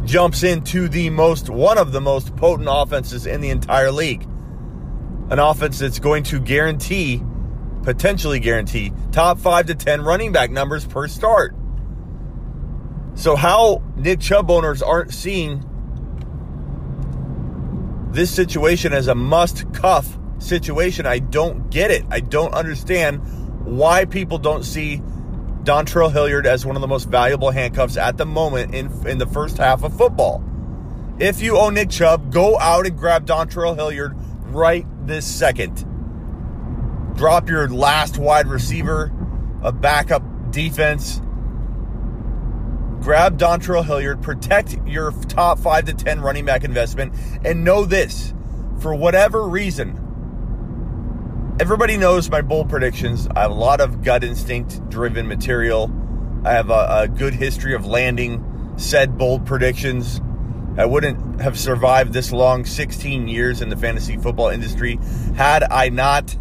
jumps 0.05 0.43
into 0.43 0.87
the 0.87 1.09
most, 1.09 1.49
one 1.49 1.77
of 1.77 1.91
the 1.91 2.01
most 2.01 2.35
potent 2.35 2.67
offenses 2.71 3.25
in 3.25 3.41
the 3.41 3.49
entire 3.49 3.91
league. 3.91 4.23
An 5.29 5.39
offense 5.39 5.79
that's 5.79 5.97
going 5.99 6.23
to 6.25 6.39
guarantee 6.39 7.23
potentially 7.85 8.39
guarantee 8.39 8.91
top 9.11 9.39
five 9.39 9.67
to 9.67 9.75
10 9.75 10.01
running 10.01 10.31
back 10.31 10.51
numbers 10.51 10.85
per 10.85 11.07
start. 11.07 11.55
So, 13.13 13.37
how 13.37 13.81
Nick 13.95 14.19
Chubb 14.19 14.51
owners 14.51 14.81
aren't 14.81 15.13
seeing 15.13 15.63
this 18.11 18.29
situation 18.29 18.91
as 18.91 19.07
a 19.07 19.15
must 19.15 19.71
cuff 19.73 20.17
situation, 20.39 21.05
I 21.05 21.19
don't 21.19 21.69
get 21.69 21.91
it. 21.91 22.03
I 22.09 22.19
don't 22.19 22.53
understand 22.53 23.21
why 23.65 24.05
people 24.05 24.37
don't 24.37 24.63
see 24.63 25.01
Dontrell 25.63 26.11
Hilliard 26.11 26.45
as 26.45 26.65
one 26.65 26.75
of 26.75 26.81
the 26.81 26.87
most 26.87 27.05
valuable 27.05 27.51
handcuffs 27.51 27.97
at 27.97 28.17
the 28.17 28.25
moment 28.25 28.75
in, 28.75 29.07
in 29.07 29.17
the 29.17 29.25
first 29.25 29.57
half 29.57 29.83
of 29.83 29.97
football. 29.97 30.43
If 31.19 31.41
you 31.41 31.57
own 31.57 31.73
Nick 31.73 31.89
Chubb, 31.89 32.31
go 32.31 32.59
out 32.59 32.85
and 32.85 32.97
grab 32.97 33.25
Dontrell 33.25 33.75
Hilliard 33.75 34.13
right 34.47 34.85
this 35.07 35.25
second 35.25 35.85
drop 37.15 37.49
your 37.49 37.67
last 37.69 38.17
wide 38.17 38.47
receiver, 38.47 39.11
a 39.63 39.71
backup 39.71 40.23
defense. 40.51 41.21
Grab 43.01 43.37
Dontrell 43.37 43.85
Hilliard, 43.85 44.21
protect 44.21 44.77
your 44.85 45.11
top 45.27 45.59
five 45.59 45.85
to 45.85 45.93
10 45.93 46.21
running 46.21 46.45
back 46.45 46.63
investment, 46.63 47.13
and 47.43 47.63
know 47.63 47.85
this 47.85 48.33
for 48.79 48.93
whatever 48.93 49.47
reason, 49.47 49.97
everybody 51.59 51.97
knows 51.97 52.29
my 52.29 52.41
bold 52.41 52.69
predictions. 52.69 53.27
I 53.35 53.41
have 53.41 53.51
a 53.51 53.55
lot 53.55 53.79
of 53.79 54.03
gut 54.03 54.23
instinct 54.23 54.89
driven 54.89 55.27
material. 55.27 55.91
I 56.43 56.51
have 56.51 56.69
a, 56.69 57.01
a 57.01 57.07
good 57.07 57.33
history 57.33 57.73
of 57.73 57.85
landing 57.85 58.73
said 58.77 59.17
bold 59.17 59.45
predictions. 59.45 60.19
I 60.77 60.85
wouldn't 60.85 61.41
have 61.41 61.57
survived 61.57 62.11
this 62.11 62.31
long 62.31 62.65
16 62.65 63.27
years 63.27 63.61
in 63.61 63.69
the 63.69 63.77
fantasy 63.77 64.17
football 64.17 64.49
industry 64.49 64.99
had 65.35 65.63
I 65.63 65.89
not 65.89 66.35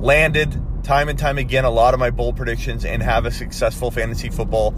landed 0.00 0.60
time 0.82 1.08
and 1.08 1.18
time 1.18 1.38
again 1.38 1.64
a 1.64 1.70
lot 1.70 1.92
of 1.92 2.00
my 2.00 2.10
bold 2.10 2.36
predictions 2.36 2.84
and 2.84 3.02
have 3.02 3.26
a 3.26 3.30
successful 3.30 3.90
fantasy 3.90 4.30
football 4.30 4.74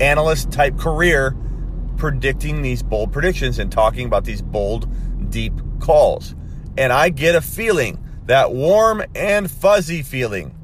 analyst 0.00 0.50
type 0.50 0.76
career 0.78 1.36
predicting 1.96 2.62
these 2.62 2.82
bold 2.82 3.12
predictions 3.12 3.58
and 3.58 3.70
talking 3.70 4.06
about 4.06 4.24
these 4.24 4.42
bold, 4.42 4.88
deep 5.30 5.52
calls. 5.78 6.34
And 6.76 6.92
I 6.92 7.10
get 7.10 7.34
a 7.34 7.40
feeling, 7.40 8.02
that 8.26 8.52
warm 8.52 9.04
and 9.14 9.50
fuzzy 9.50 10.02
feeling 10.02 10.54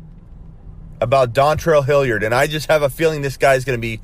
about 1.01 1.33
Dontrell 1.33 1.85
Hilliard. 1.85 2.25
And 2.25 2.35
I 2.35 2.47
just 2.47 2.69
have 2.69 2.83
a 2.83 2.91
feeling 2.91 3.23
this 3.23 3.37
guy 3.37 3.55
is 3.55 3.65
going 3.65 3.79
to 3.79 3.81
be 3.81 4.01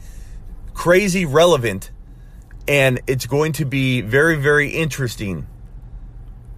crazy 0.75 1.25
relevant 1.25 1.91
and 2.67 3.01
it's 3.07 3.27
going 3.27 3.53
to 3.55 3.65
be 3.65 4.01
very, 4.01 4.37
very 4.37 4.69
interesting 4.69 5.47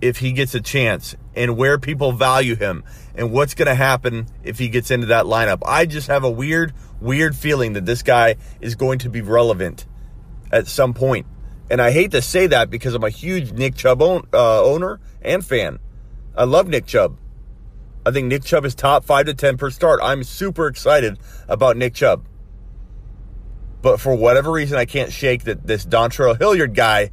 if 0.00 0.18
he 0.18 0.32
gets 0.32 0.54
a 0.54 0.60
chance 0.60 1.16
and 1.34 1.56
where 1.56 1.78
people 1.78 2.12
value 2.12 2.54
him 2.54 2.84
and 3.14 3.32
what's 3.32 3.54
going 3.54 3.66
to 3.66 3.74
happen 3.74 4.26
if 4.44 4.58
he 4.58 4.68
gets 4.68 4.90
into 4.90 5.06
that 5.06 5.24
lineup. 5.24 5.62
I 5.64 5.86
just 5.86 6.08
have 6.08 6.24
a 6.24 6.30
weird, 6.30 6.72
weird 7.00 7.34
feeling 7.34 7.72
that 7.74 7.86
this 7.86 8.02
guy 8.02 8.36
is 8.60 8.74
going 8.74 8.98
to 9.00 9.10
be 9.10 9.22
relevant 9.22 9.86
at 10.52 10.66
some 10.66 10.94
point. 10.94 11.26
And 11.70 11.80
I 11.80 11.90
hate 11.90 12.12
to 12.12 12.22
say 12.22 12.46
that 12.48 12.70
because 12.70 12.94
I'm 12.94 13.04
a 13.04 13.10
huge 13.10 13.52
Nick 13.52 13.74
Chubb 13.74 14.02
own, 14.02 14.28
uh, 14.32 14.62
owner 14.62 15.00
and 15.22 15.44
fan. 15.44 15.78
I 16.36 16.44
love 16.44 16.68
Nick 16.68 16.86
Chubb. 16.86 17.18
I 18.04 18.12
think 18.12 18.28
Nick 18.28 18.44
Chubb 18.44 18.64
is 18.64 18.74
top 18.74 19.04
five 19.04 19.26
to 19.26 19.34
10 19.34 19.56
per 19.56 19.70
start. 19.70 19.98
I'm 20.02 20.22
super 20.22 20.68
excited 20.68 21.18
about 21.48 21.76
Nick 21.76 21.94
Chubb. 21.94 22.24
But 23.82 24.00
for 24.00 24.14
whatever 24.14 24.52
reason, 24.52 24.78
I 24.78 24.84
can't 24.84 25.12
shake 25.12 25.44
that 25.44 25.66
this 25.66 25.84
Dontrell 25.84 26.38
Hilliard 26.38 26.74
guy 26.74 27.10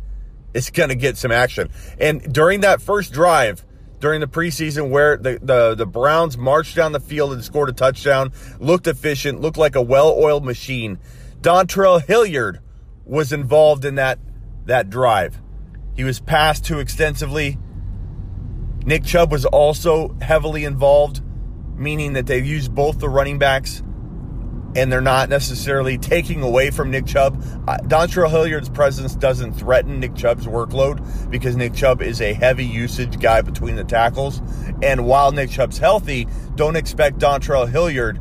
is 0.53 0.69
going 0.69 0.89
to 0.89 0.95
get 0.95 1.17
some 1.17 1.31
action. 1.31 1.69
And 1.99 2.33
during 2.33 2.61
that 2.61 2.81
first 2.81 3.13
drive, 3.13 3.65
during 3.99 4.19
the 4.19 4.27
preseason 4.27 4.89
where 4.89 5.17
the, 5.17 5.39
the, 5.41 5.75
the 5.75 5.85
Browns 5.85 6.37
marched 6.37 6.75
down 6.75 6.91
the 6.91 6.99
field 6.99 7.31
and 7.31 7.43
scored 7.43 7.69
a 7.69 7.73
touchdown, 7.73 8.33
looked 8.59 8.87
efficient, 8.87 9.39
looked 9.39 9.57
like 9.57 9.75
a 9.75 9.81
well-oiled 9.81 10.43
machine. 10.43 10.99
Dontrell 11.41 12.05
Hilliard 12.05 12.59
was 13.05 13.31
involved 13.31 13.85
in 13.85 13.95
that 13.95 14.19
that 14.65 14.89
drive. 14.89 15.41
He 15.95 16.03
was 16.03 16.19
passed 16.19 16.65
to 16.65 16.79
extensively. 16.79 17.57
Nick 18.85 19.03
Chubb 19.03 19.31
was 19.31 19.45
also 19.45 20.15
heavily 20.21 20.63
involved, 20.65 21.21
meaning 21.75 22.13
that 22.13 22.27
they've 22.27 22.45
used 22.45 22.73
both 22.73 22.99
the 22.99 23.09
running 23.09 23.39
backs 23.39 23.83
and 24.75 24.91
they're 24.91 25.01
not 25.01 25.29
necessarily 25.29 25.97
taking 25.97 26.41
away 26.41 26.71
from 26.71 26.89
Nick 26.89 27.05
Chubb. 27.05 27.41
Uh, 27.67 27.77
Dontrell 27.83 28.29
Hilliard's 28.29 28.69
presence 28.69 29.15
doesn't 29.15 29.53
threaten 29.53 29.99
Nick 29.99 30.15
Chubb's 30.15 30.47
workload 30.47 31.29
because 31.29 31.55
Nick 31.55 31.73
Chubb 31.73 32.01
is 32.01 32.21
a 32.21 32.33
heavy 32.33 32.65
usage 32.65 33.19
guy 33.19 33.41
between 33.41 33.75
the 33.75 33.83
tackles. 33.83 34.41
And 34.81 35.05
while 35.05 35.31
Nick 35.31 35.51
Chubb's 35.51 35.77
healthy, 35.77 36.27
don't 36.55 36.75
expect 36.75 37.19
Dontrell 37.19 37.69
Hilliard 37.69 38.19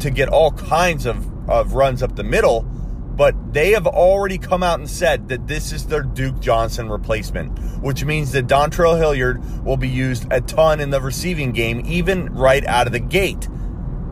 to 0.00 0.10
get 0.10 0.28
all 0.28 0.52
kinds 0.52 1.06
of, 1.06 1.26
of 1.48 1.72
runs 1.72 2.02
up 2.02 2.16
the 2.16 2.24
middle. 2.24 2.62
But 2.62 3.52
they 3.52 3.72
have 3.72 3.86
already 3.88 4.38
come 4.38 4.62
out 4.62 4.78
and 4.78 4.88
said 4.88 5.28
that 5.28 5.48
this 5.48 5.72
is 5.72 5.86
their 5.86 6.04
Duke 6.04 6.38
Johnson 6.38 6.88
replacement, 6.88 7.58
which 7.80 8.04
means 8.04 8.30
that 8.32 8.46
Dontrell 8.46 8.96
Hilliard 8.96 9.42
will 9.64 9.76
be 9.76 9.88
used 9.88 10.30
a 10.30 10.40
ton 10.40 10.78
in 10.78 10.90
the 10.90 11.00
receiving 11.00 11.50
game, 11.50 11.82
even 11.84 12.32
right 12.32 12.64
out 12.66 12.86
of 12.86 12.92
the 12.92 13.00
gate. 13.00 13.48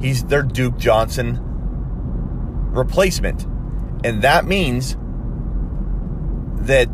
He's 0.01 0.25
their 0.25 0.43
Duke 0.43 0.77
Johnson 0.77 1.46
replacement. 2.77 3.45
And 4.05 4.23
that 4.23 4.45
means 4.45 4.97
that 6.67 6.89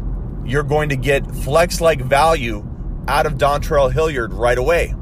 you're 0.45 0.63
going 0.63 0.89
to 0.91 0.97
get 0.97 1.27
flex 1.35 1.81
like 1.81 2.01
value 2.01 2.67
out 3.09 3.27
of 3.27 3.35
Dontrell 3.35 3.93
Hilliard 3.93 4.33
right 4.33 4.59
away. 4.59 4.95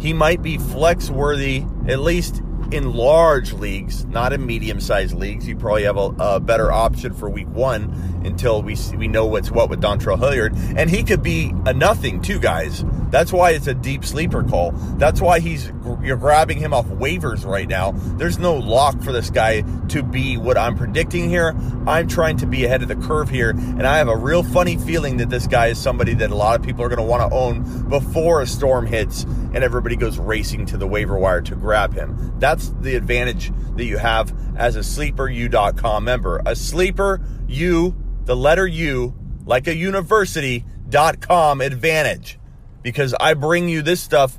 He 0.00 0.12
might 0.12 0.42
be 0.42 0.58
flex 0.58 1.10
worthy, 1.10 1.64
at 1.88 2.00
least 2.00 2.42
in 2.72 2.92
large 2.92 3.52
leagues, 3.52 4.04
not 4.06 4.32
in 4.32 4.44
medium 4.44 4.80
sized 4.80 5.14
leagues. 5.14 5.46
You 5.46 5.56
probably 5.56 5.84
have 5.84 5.96
a, 5.96 6.14
a, 6.18 6.40
better 6.40 6.70
option 6.72 7.14
for 7.14 7.28
week 7.28 7.48
one 7.48 7.84
until 8.24 8.62
we 8.62 8.74
see, 8.74 8.96
we 8.96 9.08
know 9.08 9.26
what's 9.26 9.50
what 9.50 9.70
with 9.70 9.80
Dontrell 9.80 10.18
Hilliard. 10.18 10.54
And 10.76 10.90
he 10.90 11.02
could 11.02 11.22
be 11.22 11.52
a 11.64 11.72
nothing, 11.72 12.20
too, 12.20 12.38
guys. 12.38 12.84
That's 13.10 13.32
why 13.32 13.52
it's 13.52 13.66
a 13.66 13.74
deep 13.74 14.04
sleeper 14.04 14.42
call. 14.42 14.72
That's 14.98 15.20
why 15.20 15.40
he's 15.40 15.72
you're 16.02 16.16
grabbing 16.16 16.58
him 16.58 16.74
off 16.74 16.86
waivers 16.86 17.44
right 17.44 17.68
now. 17.68 17.92
There's 17.92 18.38
no 18.38 18.54
lock 18.54 19.00
for 19.00 19.12
this 19.12 19.30
guy 19.30 19.62
to 19.88 20.02
be 20.02 20.36
what 20.36 20.58
I'm 20.58 20.76
predicting 20.76 21.30
here. 21.30 21.54
I'm 21.86 22.08
trying 22.08 22.36
to 22.38 22.46
be 22.46 22.64
ahead 22.64 22.82
of 22.82 22.88
the 22.88 22.96
curve 22.96 23.28
here, 23.28 23.50
and 23.50 23.86
I 23.86 23.98
have 23.98 24.08
a 24.08 24.16
real 24.16 24.42
funny 24.42 24.76
feeling 24.76 25.18
that 25.18 25.30
this 25.30 25.46
guy 25.46 25.68
is 25.68 25.78
somebody 25.78 26.14
that 26.14 26.30
a 26.30 26.34
lot 26.34 26.58
of 26.58 26.66
people 26.66 26.84
are 26.84 26.88
going 26.88 26.98
to 26.98 27.04
want 27.04 27.30
to 27.30 27.36
own 27.36 27.88
before 27.88 28.42
a 28.42 28.46
storm 28.46 28.86
hits 28.86 29.24
and 29.56 29.64
everybody 29.64 29.96
goes 29.96 30.18
racing 30.18 30.66
to 30.66 30.76
the 30.76 30.86
waiver 30.86 31.18
wire 31.18 31.40
to 31.40 31.56
grab 31.56 31.94
him. 31.94 32.34
That's 32.38 32.68
the 32.82 32.94
advantage 32.94 33.50
that 33.76 33.86
you 33.86 33.96
have 33.96 34.36
as 34.54 34.76
a 34.76 34.80
sleeperu.com 34.80 36.04
member. 36.04 36.42
A 36.44 36.54
sleeper 36.54 37.22
U, 37.48 37.96
the 38.26 38.36
letter 38.36 38.66
U, 38.66 39.14
like 39.46 39.66
a 39.66 39.74
university.com 39.74 41.62
advantage 41.62 42.38
because 42.82 43.14
I 43.18 43.32
bring 43.32 43.70
you 43.70 43.80
this 43.80 44.02
stuff 44.02 44.38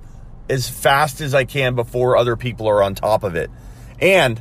as 0.51 0.69
fast 0.69 1.19
as 1.19 1.33
I 1.33 1.45
can 1.45 1.73
before 1.73 2.15
other 2.15 2.35
people 2.35 2.69
are 2.69 2.83
on 2.83 2.93
top 2.93 3.23
of 3.23 3.35
it. 3.35 3.49
And 3.99 4.39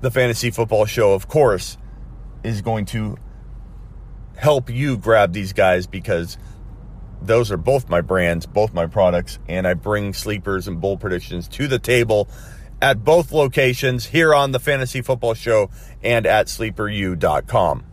the 0.00 0.10
Fantasy 0.10 0.50
Football 0.50 0.86
Show, 0.86 1.12
of 1.12 1.28
course, 1.28 1.78
is 2.42 2.62
going 2.62 2.86
to 2.86 3.16
help 4.34 4.70
you 4.70 4.96
grab 4.96 5.32
these 5.32 5.52
guys 5.52 5.86
because 5.86 6.36
those 7.26 7.50
are 7.50 7.56
both 7.56 7.88
my 7.88 8.00
brands, 8.00 8.46
both 8.46 8.72
my 8.74 8.86
products, 8.86 9.38
and 9.48 9.66
I 9.66 9.74
bring 9.74 10.12
sleepers 10.12 10.68
and 10.68 10.80
bull 10.80 10.96
predictions 10.96 11.48
to 11.48 11.68
the 11.68 11.78
table 11.78 12.28
at 12.80 13.04
both 13.04 13.32
locations 13.32 14.06
here 14.06 14.34
on 14.34 14.52
the 14.52 14.58
Fantasy 14.58 15.02
Football 15.02 15.34
Show 15.34 15.70
and 16.02 16.26
at 16.26 16.46
sleeperu.com. 16.46 17.84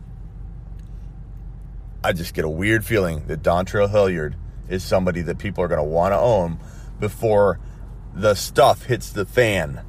I 2.02 2.12
just 2.12 2.34
get 2.34 2.44
a 2.44 2.48
weird 2.48 2.84
feeling 2.84 3.26
that 3.26 3.42
Dontrell 3.42 3.90
Hilliard 3.90 4.36
is 4.68 4.82
somebody 4.82 5.20
that 5.22 5.38
people 5.38 5.62
are 5.62 5.68
going 5.68 5.78
to 5.78 5.84
want 5.84 6.12
to 6.12 6.18
own 6.18 6.58
before 6.98 7.60
the 8.14 8.34
stuff 8.34 8.84
hits 8.84 9.10
the 9.10 9.24
fan. 9.24 9.82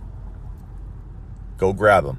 Go 1.57 1.73
grab 1.73 2.03
them. 2.03 2.17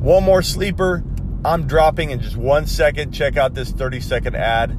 One 0.00 0.24
more 0.24 0.42
sleeper 0.42 1.04
I'm 1.44 1.66
dropping 1.66 2.10
in 2.10 2.20
just 2.20 2.36
one 2.36 2.66
second. 2.66 3.12
Check 3.12 3.36
out 3.36 3.52
this 3.52 3.70
30 3.70 4.00
second 4.00 4.34
ad. 4.34 4.78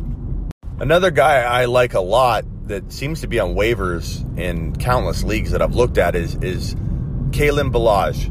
Another 0.79 1.12
guy 1.12 1.41
I 1.41 1.65
like 1.65 1.94
a 1.94 2.01
lot 2.01 2.46
that 2.67 2.91
seems 2.91 3.22
to 3.22 3.27
be 3.27 3.39
on 3.39 3.55
waivers 3.55 4.22
in 4.38 4.75
countless 4.75 5.24
leagues 5.24 5.51
that 5.51 5.62
I've 5.62 5.75
looked 5.75 5.98
at 5.98 6.15
is 6.15 6.36
is 6.36 6.75
Kalen 7.32 7.72
Ballage. 7.72 8.29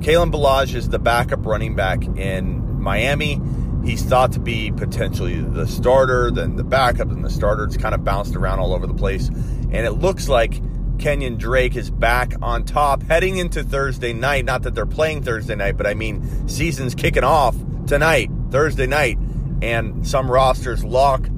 Kalen 0.00 0.30
Ballage 0.30 0.74
is 0.74 0.88
the 0.88 0.98
backup 0.98 1.46
running 1.46 1.74
back 1.74 2.04
in 2.04 2.80
Miami 2.80 3.40
he's 3.86 4.02
thought 4.02 4.32
to 4.32 4.40
be 4.40 4.72
potentially 4.72 5.40
the 5.40 5.66
starter, 5.66 6.30
then 6.30 6.56
the 6.56 6.64
backup, 6.64 7.10
and 7.10 7.24
the 7.24 7.30
starter. 7.30 7.64
It's 7.64 7.76
kind 7.76 7.94
of 7.94 8.04
bounced 8.04 8.34
around 8.34 8.58
all 8.58 8.74
over 8.74 8.86
the 8.86 8.94
place. 8.94 9.28
And 9.28 9.86
it 9.86 9.92
looks 9.92 10.28
like 10.28 10.60
Kenyon 10.98 11.36
Drake 11.36 11.76
is 11.76 11.90
back 11.90 12.34
on 12.42 12.64
top 12.64 13.02
heading 13.04 13.36
into 13.36 13.62
Thursday 13.62 14.12
night. 14.12 14.44
Not 14.44 14.62
that 14.62 14.74
they're 14.74 14.86
playing 14.86 15.22
Thursday 15.22 15.54
night, 15.54 15.76
but 15.76 15.86
I 15.86 15.94
mean, 15.94 16.48
season's 16.48 16.94
kicking 16.94 17.24
off 17.24 17.56
tonight, 17.86 18.30
Thursday 18.50 18.86
night. 18.86 19.18
And 19.62 20.06
some 20.06 20.30
rosters 20.30 20.84
lock 20.84 21.28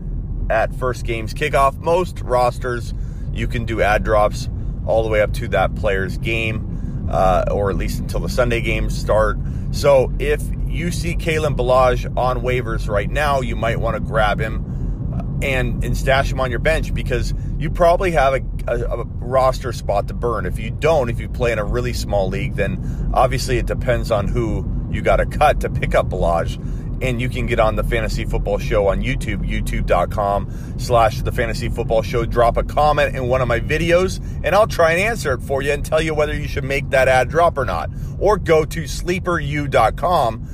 at 0.50 0.74
first 0.74 1.04
game's 1.04 1.34
kickoff. 1.34 1.78
Most 1.78 2.20
rosters, 2.20 2.94
you 3.32 3.46
can 3.46 3.64
do 3.64 3.82
add 3.82 4.04
drops 4.04 4.48
all 4.86 5.02
the 5.02 5.08
way 5.08 5.20
up 5.20 5.32
to 5.34 5.48
that 5.48 5.74
player's 5.74 6.16
game, 6.18 7.08
uh, 7.10 7.44
or 7.50 7.70
at 7.70 7.76
least 7.76 8.00
until 8.00 8.20
the 8.20 8.28
Sunday 8.28 8.60
games 8.60 8.96
start. 8.96 9.38
So 9.70 10.12
if 10.18 10.42
you 10.66 10.90
see 10.90 11.14
Kalen 11.14 11.56
Ballage 11.56 12.04
on 12.16 12.40
waivers 12.40 12.88
right 12.88 13.10
now, 13.10 13.40
you 13.40 13.56
might 13.56 13.80
want 13.80 13.96
to 13.96 14.00
grab 14.00 14.40
him 14.40 15.12
uh, 15.14 15.46
and 15.46 15.84
and 15.84 15.96
stash 15.96 16.32
him 16.32 16.40
on 16.40 16.50
your 16.50 16.60
bench 16.60 16.94
because 16.94 17.34
you 17.58 17.70
probably 17.70 18.12
have 18.12 18.34
a, 18.34 18.40
a, 18.66 19.00
a, 19.00 19.04
roster 19.04 19.72
spot 19.72 20.08
to 20.08 20.14
burn. 20.14 20.46
If 20.46 20.58
you 20.58 20.70
don't, 20.70 21.10
if 21.10 21.20
you 21.20 21.28
play 21.28 21.52
in 21.52 21.58
a 21.58 21.64
really 21.64 21.92
small 21.92 22.28
league, 22.28 22.54
then 22.54 23.10
obviously 23.12 23.58
it 23.58 23.66
depends 23.66 24.10
on 24.10 24.26
who 24.28 24.66
you 24.90 25.02
got 25.02 25.16
to 25.16 25.26
cut 25.26 25.60
to 25.60 25.70
pick 25.70 25.94
up 25.94 26.08
Ballage. 26.08 26.56
And 27.00 27.20
you 27.20 27.28
can 27.28 27.46
get 27.46 27.60
on 27.60 27.76
the 27.76 27.84
Fantasy 27.84 28.24
Football 28.24 28.58
Show 28.58 28.88
on 28.88 29.02
YouTube, 29.02 29.48
youtube.com 29.48 30.78
slash 30.78 31.22
the 31.22 31.30
Fantasy 31.30 31.68
Football 31.68 32.02
Show. 32.02 32.24
Drop 32.24 32.56
a 32.56 32.64
comment 32.64 33.14
in 33.14 33.28
one 33.28 33.40
of 33.40 33.48
my 33.48 33.60
videos, 33.60 34.20
and 34.42 34.54
I'll 34.54 34.66
try 34.66 34.92
and 34.92 35.00
answer 35.00 35.32
it 35.34 35.42
for 35.42 35.62
you 35.62 35.72
and 35.72 35.84
tell 35.84 36.02
you 36.02 36.14
whether 36.14 36.34
you 36.34 36.48
should 36.48 36.64
make 36.64 36.90
that 36.90 37.06
add 37.06 37.28
drop 37.28 37.56
or 37.56 37.64
not. 37.64 37.90
Or 38.18 38.36
go 38.36 38.64
to 38.64 38.82
sleeperu.com 38.82 40.48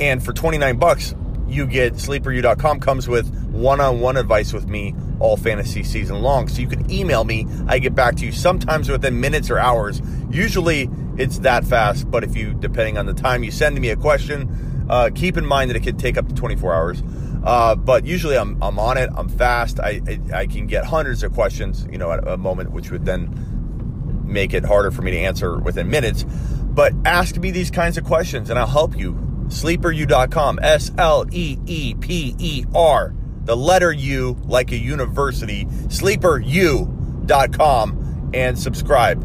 and 0.00 0.22
for 0.24 0.32
29 0.32 0.78
bucks, 0.78 1.14
you 1.48 1.66
get 1.66 1.94
sleeperu.com 1.94 2.80
comes 2.80 3.08
with 3.08 3.32
one-on-one 3.50 4.16
advice 4.16 4.52
with 4.52 4.66
me 4.66 4.94
all 5.20 5.36
fantasy 5.36 5.84
season 5.84 6.20
long. 6.20 6.48
So 6.48 6.60
you 6.60 6.66
can 6.66 6.90
email 6.90 7.24
me. 7.24 7.46
I 7.68 7.78
get 7.78 7.94
back 7.94 8.16
to 8.16 8.26
you 8.26 8.32
sometimes 8.32 8.88
within 8.88 9.20
minutes 9.20 9.50
or 9.50 9.58
hours. 9.58 10.02
Usually 10.30 10.90
it's 11.16 11.38
that 11.40 11.64
fast, 11.64 12.10
but 12.10 12.24
if 12.24 12.36
you, 12.36 12.54
depending 12.54 12.98
on 12.98 13.06
the 13.06 13.14
time 13.14 13.44
you 13.44 13.52
send 13.52 13.80
me 13.80 13.90
a 13.90 13.96
question, 13.96 14.73
uh, 14.88 15.10
keep 15.14 15.36
in 15.36 15.46
mind 15.46 15.70
that 15.70 15.76
it 15.76 15.82
could 15.82 15.98
take 15.98 16.16
up 16.16 16.28
to 16.28 16.34
24 16.34 16.74
hours. 16.74 17.02
Uh, 17.44 17.74
but 17.74 18.06
usually 18.06 18.38
I'm, 18.38 18.62
I'm 18.62 18.78
on 18.78 18.96
it. 18.96 19.10
I'm 19.14 19.28
fast. 19.28 19.78
I, 19.78 20.00
I, 20.06 20.18
I 20.32 20.46
can 20.46 20.66
get 20.66 20.86
hundreds 20.86 21.22
of 21.22 21.34
questions, 21.34 21.86
you 21.90 21.98
know, 21.98 22.10
at 22.10 22.26
a 22.26 22.38
moment, 22.38 22.72
which 22.72 22.90
would 22.90 23.04
then 23.04 24.24
make 24.24 24.54
it 24.54 24.64
harder 24.64 24.90
for 24.90 25.02
me 25.02 25.10
to 25.10 25.18
answer 25.18 25.58
within 25.58 25.90
minutes. 25.90 26.24
But 26.24 26.94
ask 27.04 27.36
me 27.36 27.50
these 27.50 27.70
kinds 27.70 27.98
of 27.98 28.04
questions 28.04 28.48
and 28.50 28.58
I'll 28.58 28.66
help 28.66 28.96
you 28.96 29.12
sleeperu.com, 29.48 30.58
S 30.62 30.90
L 30.96 31.26
E 31.30 31.58
E 31.66 31.94
P 31.94 32.34
E 32.38 32.64
R, 32.74 33.14
the 33.44 33.56
letter 33.56 33.92
U 33.92 34.38
like 34.44 34.72
a 34.72 34.76
university, 34.76 35.66
sleeperu.com, 35.66 38.30
and 38.34 38.58
subscribe 38.58 39.22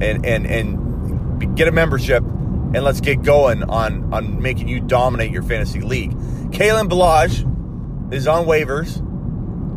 and, 0.00 0.24
and, 0.24 0.46
and 0.46 1.56
get 1.56 1.68
a 1.68 1.72
membership 1.72 2.24
and 2.74 2.82
let's 2.84 3.00
get 3.00 3.22
going 3.22 3.62
on, 3.64 4.12
on 4.12 4.42
making 4.42 4.68
you 4.68 4.80
dominate 4.80 5.30
your 5.30 5.42
fantasy 5.42 5.80
league. 5.80 6.12
Kalen 6.50 6.88
Ballage 6.88 8.12
is 8.12 8.26
on 8.26 8.46
waivers. 8.46 8.98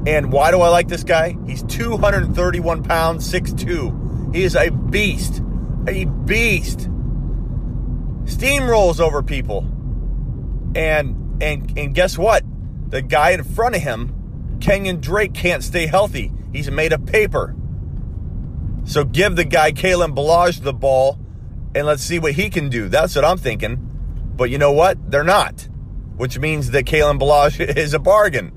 And 0.08 0.32
why 0.32 0.52
do 0.52 0.62
I 0.62 0.70
like 0.70 0.88
this 0.88 1.04
guy? 1.04 1.38
He's 1.46 1.64
231 1.64 2.84
pounds, 2.84 3.32
6'2. 3.32 4.34
He 4.34 4.44
is 4.44 4.56
a 4.56 4.70
beast. 4.70 5.42
A 5.88 6.06
beast 6.06 6.90
steamrolls 8.28 9.00
over 9.00 9.24
people. 9.24 9.60
And 10.76 11.42
and 11.42 11.78
and 11.78 11.96
guess 11.96 12.18
what? 12.18 12.44
The 12.90 13.02
guy 13.02 13.32
in 13.32 13.44
front 13.44 13.76
of 13.76 13.82
him, 13.82 14.58
Kenyon 14.60 15.00
Drake, 15.02 15.34
can't 15.34 15.64
stay 15.64 15.88
healthy. 15.88 16.32
He's 16.54 16.70
made 16.70 16.94
of 16.94 17.06
paper. 17.06 17.56
So 18.86 19.04
give 19.04 19.36
the 19.36 19.46
guy 19.46 19.72
Kalen 19.72 20.16
Ballage 20.16 20.62
the 20.62 20.74
ball 20.74 21.20
and 21.76 21.86
let's 21.86 22.04
see 22.04 22.20
what 22.20 22.34
he 22.34 22.50
can 22.50 22.70
do. 22.70 22.90
That's 22.90 23.16
what 23.16 23.26
I'm 23.26 23.38
thinking. 23.38 23.78
But 24.36 24.50
you 24.50 24.58
know 24.58 24.72
what? 24.72 25.12
They're 25.12 25.24
not. 25.24 25.68
Which 26.16 26.40
means 26.40 26.72
that 26.72 26.86
Kalen 26.86 27.20
Ballage 27.20 27.60
is 27.78 27.94
a 27.94 28.00
bargain. 28.00 28.52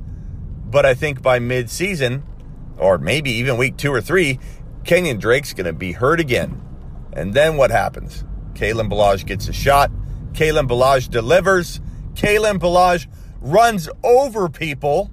But 0.66 0.86
I 0.86 0.94
think 0.94 1.22
by 1.22 1.38
mid-season, 1.38 2.22
or 2.78 2.98
maybe 2.98 3.30
even 3.32 3.56
week 3.56 3.76
two 3.76 3.92
or 3.92 4.00
three, 4.00 4.38
Kenyon 4.84 5.18
Drake's 5.18 5.52
going 5.52 5.66
to 5.66 5.72
be 5.72 5.92
hurt 5.92 6.20
again. 6.20 6.60
And 7.12 7.34
then 7.34 7.56
what 7.56 7.70
happens? 7.70 8.24
Kalen 8.54 8.90
Ballage 8.90 9.26
gets 9.26 9.48
a 9.48 9.52
shot. 9.52 9.90
Kalen 10.32 10.68
Ballage 10.68 11.08
delivers. 11.08 11.80
Kalen 12.14 12.58
Ballage 12.58 13.06
runs 13.40 13.88
over 14.04 14.48
people, 14.48 15.10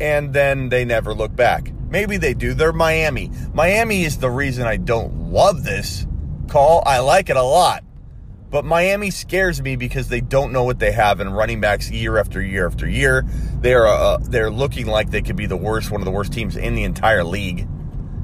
and 0.00 0.32
then 0.32 0.68
they 0.68 0.84
never 0.84 1.14
look 1.14 1.34
back. 1.34 1.72
Maybe 1.90 2.16
they 2.16 2.34
do. 2.34 2.54
They're 2.54 2.72
Miami. 2.72 3.30
Miami 3.52 4.04
is 4.04 4.18
the 4.18 4.30
reason 4.30 4.66
I 4.66 4.76
don't 4.76 5.32
love 5.32 5.64
this 5.64 6.06
call. 6.50 6.82
I 6.84 6.98
like 6.98 7.30
it 7.30 7.36
a 7.36 7.42
lot. 7.42 7.84
But 8.50 8.64
Miami 8.64 9.10
scares 9.10 9.62
me 9.62 9.76
because 9.76 10.08
they 10.08 10.20
don't 10.20 10.52
know 10.52 10.64
what 10.64 10.80
they 10.80 10.90
have 10.90 11.20
in 11.20 11.30
running 11.30 11.60
backs 11.60 11.88
year 11.88 12.18
after 12.18 12.42
year 12.42 12.66
after 12.66 12.88
year. 12.88 13.24
They're 13.60 13.86
uh, 13.86 14.18
they're 14.22 14.50
looking 14.50 14.86
like 14.86 15.10
they 15.10 15.22
could 15.22 15.36
be 15.36 15.46
the 15.46 15.56
worst, 15.56 15.92
one 15.92 16.00
of 16.00 16.04
the 16.04 16.10
worst 16.10 16.32
teams 16.32 16.56
in 16.56 16.74
the 16.74 16.82
entire 16.82 17.22
league 17.22 17.68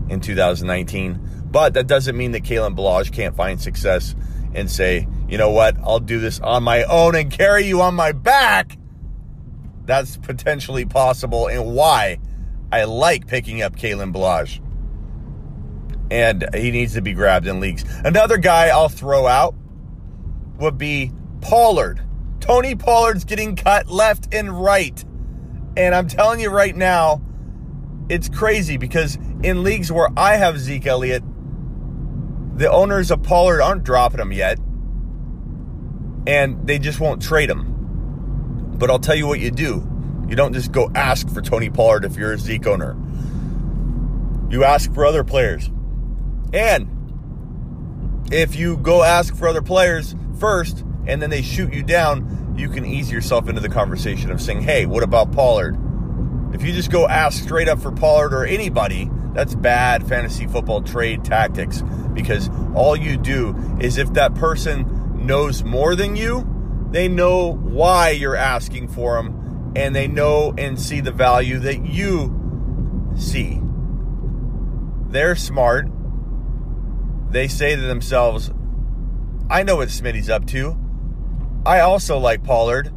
in 0.09 0.21
2019. 0.21 1.21
But 1.50 1.75
that 1.75 1.87
doesn't 1.87 2.16
mean 2.16 2.33
that 2.33 2.42
Kalen 2.42 2.76
Ballage 2.76 3.12
can't 3.12 3.37
find 3.37 3.61
success 3.61 4.16
and 4.52 4.68
say, 4.68 5.06
you 5.28 5.38
know 5.38 5.50
what, 5.50 5.76
I'll 5.83 6.00
do 6.00 6.18
this 6.18 6.40
on 6.40 6.64
my 6.64 6.83
own 6.85 7.14
and 7.14 7.30
carry 7.30 7.64
you 7.66 7.80
on 7.83 7.95
my 7.95 8.11
back. 8.11 8.76
That's 9.85 10.16
potentially 10.16 10.85
possible, 10.85 11.47
and 11.47 11.73
why 11.73 12.18
I 12.73 12.85
like 12.85 13.28
picking 13.28 13.62
up 13.62 13.76
Kalen 13.76 14.12
Ballage. 14.12 14.61
And 16.10 16.48
he 16.54 16.70
needs 16.70 16.94
to 16.94 17.02
be 17.02 17.12
grabbed 17.12 17.46
in 17.46 17.60
leagues. 17.60 17.84
Another 18.04 18.38
guy 18.38 18.68
I'll 18.68 18.88
throw 18.88 19.26
out 19.26 19.54
would 20.58 20.78
be 20.78 21.12
Pollard. 21.40 22.00
Tony 22.40 22.75
Pollard's 22.75 23.25
getting 23.25 23.56
cut 23.56 23.88
left 23.88 24.32
and 24.32 24.50
right. 24.62 25.04
And 25.76 25.94
I'm 25.94 26.06
telling 26.06 26.40
you 26.40 26.50
right 26.50 26.75
now, 26.75 27.20
it's 28.08 28.28
crazy 28.28 28.76
because 28.76 29.16
in 29.42 29.62
leagues 29.62 29.90
where 29.90 30.08
I 30.16 30.36
have 30.36 30.58
Zeke 30.58 30.86
Elliott, 30.86 31.25
the 32.56 32.70
owners 32.70 33.10
of 33.10 33.22
Pollard 33.22 33.60
aren't 33.60 33.84
dropping 33.84 34.20
him 34.20 34.32
yet. 34.32 34.58
And 36.26 36.66
they 36.66 36.78
just 36.78 37.00
won't 37.00 37.20
trade 37.20 37.50
him. 37.50 38.75
But 38.78 38.90
I'll 38.90 38.98
tell 38.98 39.16
you 39.16 39.26
what 39.26 39.40
you 39.40 39.50
do. 39.50 39.86
You 40.28 40.36
don't 40.36 40.52
just 40.52 40.72
go 40.72 40.90
ask 40.94 41.28
for 41.28 41.40
Tony 41.40 41.70
Pollard 41.70 42.04
if 42.04 42.16
you're 42.16 42.32
a 42.32 42.38
Zeke 42.38 42.66
owner. 42.66 42.96
You 44.50 44.64
ask 44.64 44.92
for 44.92 45.04
other 45.04 45.25
players. 45.25 45.70
And 46.53 48.29
if 48.33 48.57
you 48.57 48.76
go 48.76 49.03
ask 49.03 49.35
for 49.37 49.49
other 49.49 49.62
players 49.62 50.15
first 50.38 50.85
and 51.07 51.23
then 51.23 51.31
they 51.31 51.43
shoot 51.43 51.73
you 51.73 51.83
down, 51.83 52.55
you 52.57 52.69
can 52.69 52.85
ease 52.85 53.11
yourself 53.12 53.49
into 53.49 53.61
the 53.61 53.69
conversation 53.69 54.31
of 54.31 54.41
saying, 54.41 54.62
hey, 54.62 54.87
what 54.87 55.03
about 55.03 55.33
Pollard? 55.33 55.79
If 56.55 56.62
you 56.62 56.73
just 56.73 56.91
go 56.91 57.07
ask 57.07 57.43
straight 57.43 57.69
up 57.69 57.81
for 57.81 57.93
Pollard 57.93 58.33
or 58.33 58.45
anybody, 58.45 59.11
that's 59.35 59.55
bad 59.55 60.09
fantasy 60.09 60.47
football 60.47 60.81
trade 60.81 61.25
tactics 61.25 61.83
because 62.15 62.49
all 62.75 62.97
you 62.97 63.19
do 63.19 63.55
is 63.81 63.99
if 63.99 64.12
that 64.15 64.35
person 64.35 65.26
knows 65.26 65.62
more 65.62 65.95
than 65.95 66.17
you, 66.17 66.47
they 66.91 67.09
know 67.09 67.53
why 67.53 68.11
you're 68.11 68.37
asking 68.37 68.88
for 68.88 69.17
them 69.17 69.73
and 69.76 69.95
they 69.95 70.09
know 70.09 70.55
and 70.57 70.81
see 70.81 71.00
the 71.00 71.12
value 71.12 71.59
that 71.59 71.85
you 71.85 73.12
see. 73.19 73.61
They're 75.09 75.37
smart. 75.37 75.88
They 77.37 77.49
say 77.49 77.76
to 77.76 77.83
themselves, 77.83 78.50
I 79.50 79.62
know 79.62 79.76
what 79.76 79.88
Smitty's 79.88 80.31
up 80.31 80.47
to. 80.47 80.75
I 81.66 81.81
also 81.81 82.16
like 82.16 82.43
Pollard. 82.43 82.90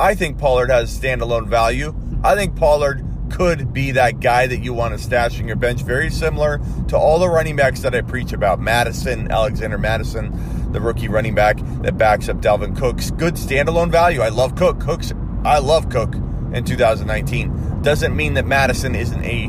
I 0.00 0.16
think 0.16 0.36
Pollard 0.36 0.68
has 0.68 0.98
standalone 0.98 1.46
value. 1.46 1.94
I 2.24 2.34
think 2.34 2.56
Pollard 2.56 3.06
could 3.30 3.72
be 3.72 3.92
that 3.92 4.18
guy 4.18 4.48
that 4.48 4.64
you 4.64 4.74
want 4.74 4.94
to 4.94 4.98
stash 4.98 5.38
in 5.38 5.46
your 5.46 5.54
bench. 5.54 5.82
Very 5.82 6.10
similar 6.10 6.60
to 6.88 6.98
all 6.98 7.20
the 7.20 7.28
running 7.28 7.54
backs 7.54 7.82
that 7.82 7.94
I 7.94 8.00
preach 8.00 8.32
about. 8.32 8.58
Mattison, 8.58 9.30
Alexander 9.30 9.78
Mattison, 9.78 10.72
the 10.72 10.80
rookie 10.80 11.06
running 11.06 11.36
back 11.36 11.58
that 11.82 11.96
backs 11.96 12.28
up 12.28 12.38
Dalvin 12.38 12.76
Cook's 12.76 13.12
good 13.12 13.34
standalone 13.34 13.92
value. 13.92 14.22
I 14.22 14.30
love 14.30 14.56
Cook. 14.56 14.80
Cook's 14.80 15.12
I 15.44 15.60
love 15.60 15.88
Cook 15.88 16.16
in 16.52 16.64
2019. 16.64 17.82
Doesn't 17.82 18.16
mean 18.16 18.34
that 18.34 18.44
Mattison 18.44 18.96
isn't 18.96 19.22
a 19.22 19.46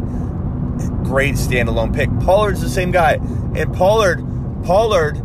great 1.04 1.34
standalone 1.34 1.96
pick. 1.96 2.12
Pollard's 2.20 2.62
the 2.62 2.70
same 2.70 2.92
guy. 2.92 3.14
And 3.56 3.74
Pollard, 3.74 4.24
Pollard 4.66 5.22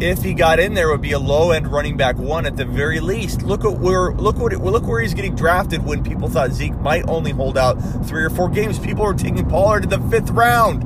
if 0.00 0.22
he 0.22 0.34
got 0.34 0.58
in 0.58 0.74
there, 0.74 0.90
would 0.90 1.00
be 1.00 1.12
a 1.12 1.18
low 1.18 1.52
end 1.52 1.68
running 1.68 1.96
back 1.96 2.16
one 2.16 2.46
at 2.46 2.56
the 2.56 2.64
very 2.64 3.00
least. 3.00 3.42
Look 3.42 3.64
at 3.64 3.78
where 3.78 4.12
look 4.12 4.36
what 4.38 4.52
look 4.52 4.86
where 4.86 5.00
he's 5.00 5.14
getting 5.14 5.34
drafted 5.34 5.84
when 5.84 6.02
people 6.02 6.28
thought 6.28 6.50
Zeke 6.52 6.74
might 6.80 7.08
only 7.08 7.30
hold 7.30 7.56
out 7.56 7.74
three 8.06 8.24
or 8.24 8.30
four 8.30 8.48
games. 8.48 8.78
People 8.78 9.04
were 9.04 9.14
taking 9.14 9.48
Pollard 9.48 9.84
in 9.84 9.90
the 9.90 10.00
fifth 10.10 10.30
round, 10.30 10.82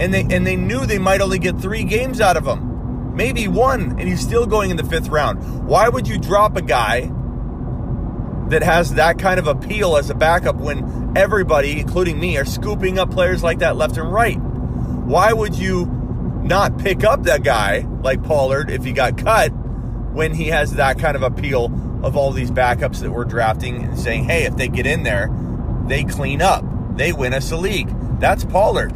and 0.00 0.12
they 0.12 0.22
and 0.22 0.46
they 0.46 0.56
knew 0.56 0.86
they 0.86 0.98
might 0.98 1.20
only 1.20 1.38
get 1.38 1.58
three 1.60 1.84
games 1.84 2.20
out 2.20 2.36
of 2.36 2.46
him, 2.46 3.14
maybe 3.14 3.46
one, 3.48 3.98
and 3.98 4.02
he's 4.02 4.20
still 4.20 4.46
going 4.46 4.70
in 4.70 4.76
the 4.76 4.84
fifth 4.84 5.08
round. 5.08 5.66
Why 5.66 5.88
would 5.88 6.08
you 6.08 6.18
drop 6.18 6.56
a 6.56 6.62
guy? 6.62 7.12
That 8.48 8.64
has 8.64 8.94
that 8.94 9.20
kind 9.20 9.38
of 9.38 9.46
appeal 9.46 9.96
as 9.96 10.10
a 10.10 10.14
backup 10.14 10.56
when 10.56 11.16
everybody, 11.16 11.78
including 11.78 12.18
me, 12.18 12.36
are 12.36 12.44
scooping 12.44 12.98
up 12.98 13.12
players 13.12 13.44
like 13.44 13.60
that 13.60 13.76
left 13.76 13.96
and 13.96 14.12
right. 14.12 14.34
Why 14.40 15.32
would 15.32 15.54
you 15.54 15.99
not 16.42 16.78
pick 16.78 17.04
up 17.04 17.24
that 17.24 17.42
guy 17.42 17.86
like 18.02 18.22
Pollard 18.22 18.70
if 18.70 18.84
he 18.84 18.92
got 18.92 19.18
cut 19.18 19.48
when 20.12 20.34
he 20.34 20.48
has 20.48 20.74
that 20.74 20.98
kind 20.98 21.16
of 21.16 21.22
appeal 21.22 21.66
of 22.02 22.16
all 22.16 22.32
these 22.32 22.50
backups 22.50 23.00
that 23.00 23.10
we're 23.10 23.24
drafting 23.24 23.84
and 23.84 23.98
saying, 23.98 24.24
hey, 24.24 24.44
if 24.44 24.56
they 24.56 24.68
get 24.68 24.86
in 24.86 25.02
there, 25.02 25.28
they 25.86 26.04
clean 26.04 26.42
up, 26.42 26.64
they 26.96 27.12
win 27.12 27.34
us 27.34 27.50
a 27.50 27.56
league. 27.56 27.88
That's 28.18 28.44
Pollard. 28.44 28.92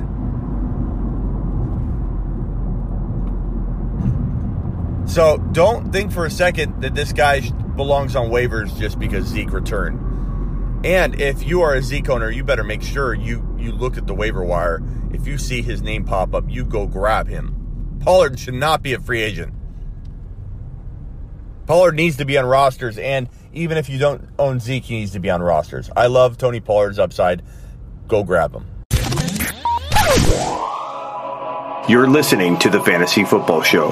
So 5.09 5.37
don't 5.53 5.93
think 5.93 6.13
for 6.13 6.25
a 6.25 6.31
second 6.31 6.81
that 6.81 6.95
this 6.95 7.13
guy 7.13 7.41
belongs 7.77 8.17
on 8.17 8.31
waivers 8.31 8.77
just 8.79 8.99
because 8.99 9.27
Zeke 9.27 9.53
returned. 9.53 10.01
And 10.85 11.21
if 11.21 11.47
you 11.47 11.63
are 11.63 11.75
a 11.75 11.83
Zeke 11.83 12.09
owner, 12.09 12.31
you 12.31 12.43
better 12.43 12.65
make 12.65 12.83
sure 12.83 13.15
you 13.15 13.47
you 13.59 13.73
look 13.73 13.97
at 13.97 14.07
the 14.07 14.15
waiver 14.15 14.45
wire. 14.45 14.83
If 15.15 15.29
you 15.29 15.39
see 15.39 15.63
his 15.63 15.81
name 15.81 16.05
pop 16.05 16.35
up, 16.35 16.45
you 16.49 16.65
go 16.65 16.89
grab 16.89 17.29
him. 17.29 18.01
Pollard 18.01 18.39
should 18.39 18.55
not 18.55 18.83
be 18.83 18.95
a 18.95 19.01
free 19.01 19.23
agent. 19.23 19.55
Pollard 21.67 21.95
needs 21.95 22.17
to 22.17 22.25
be 22.25 22.37
on 22.37 22.45
rosters, 22.45 22.99
and 22.99 23.29
even 23.53 23.79
if 23.79 23.89
you 23.89 23.97
don't 23.97 24.29
own 24.41 24.59
Zeke, 24.59 24.83
he 24.83 24.97
needs 24.97 25.13
to 25.13 25.21
be 25.21 25.31
on 25.31 25.41
rosters. 25.41 25.89
I 25.97 26.09
love 26.09 26.37
Tony 26.37 26.59
Pollard's 26.59 26.99
upside. 26.99 27.43
Go 28.09 28.25
grab 28.25 28.53
him. 28.55 28.67
You're 31.89 32.09
listening 32.09 32.59
to 32.59 32.69
the 32.69 32.83
Fantasy 32.85 33.25
Football 33.25 33.63
Show. 33.63 33.91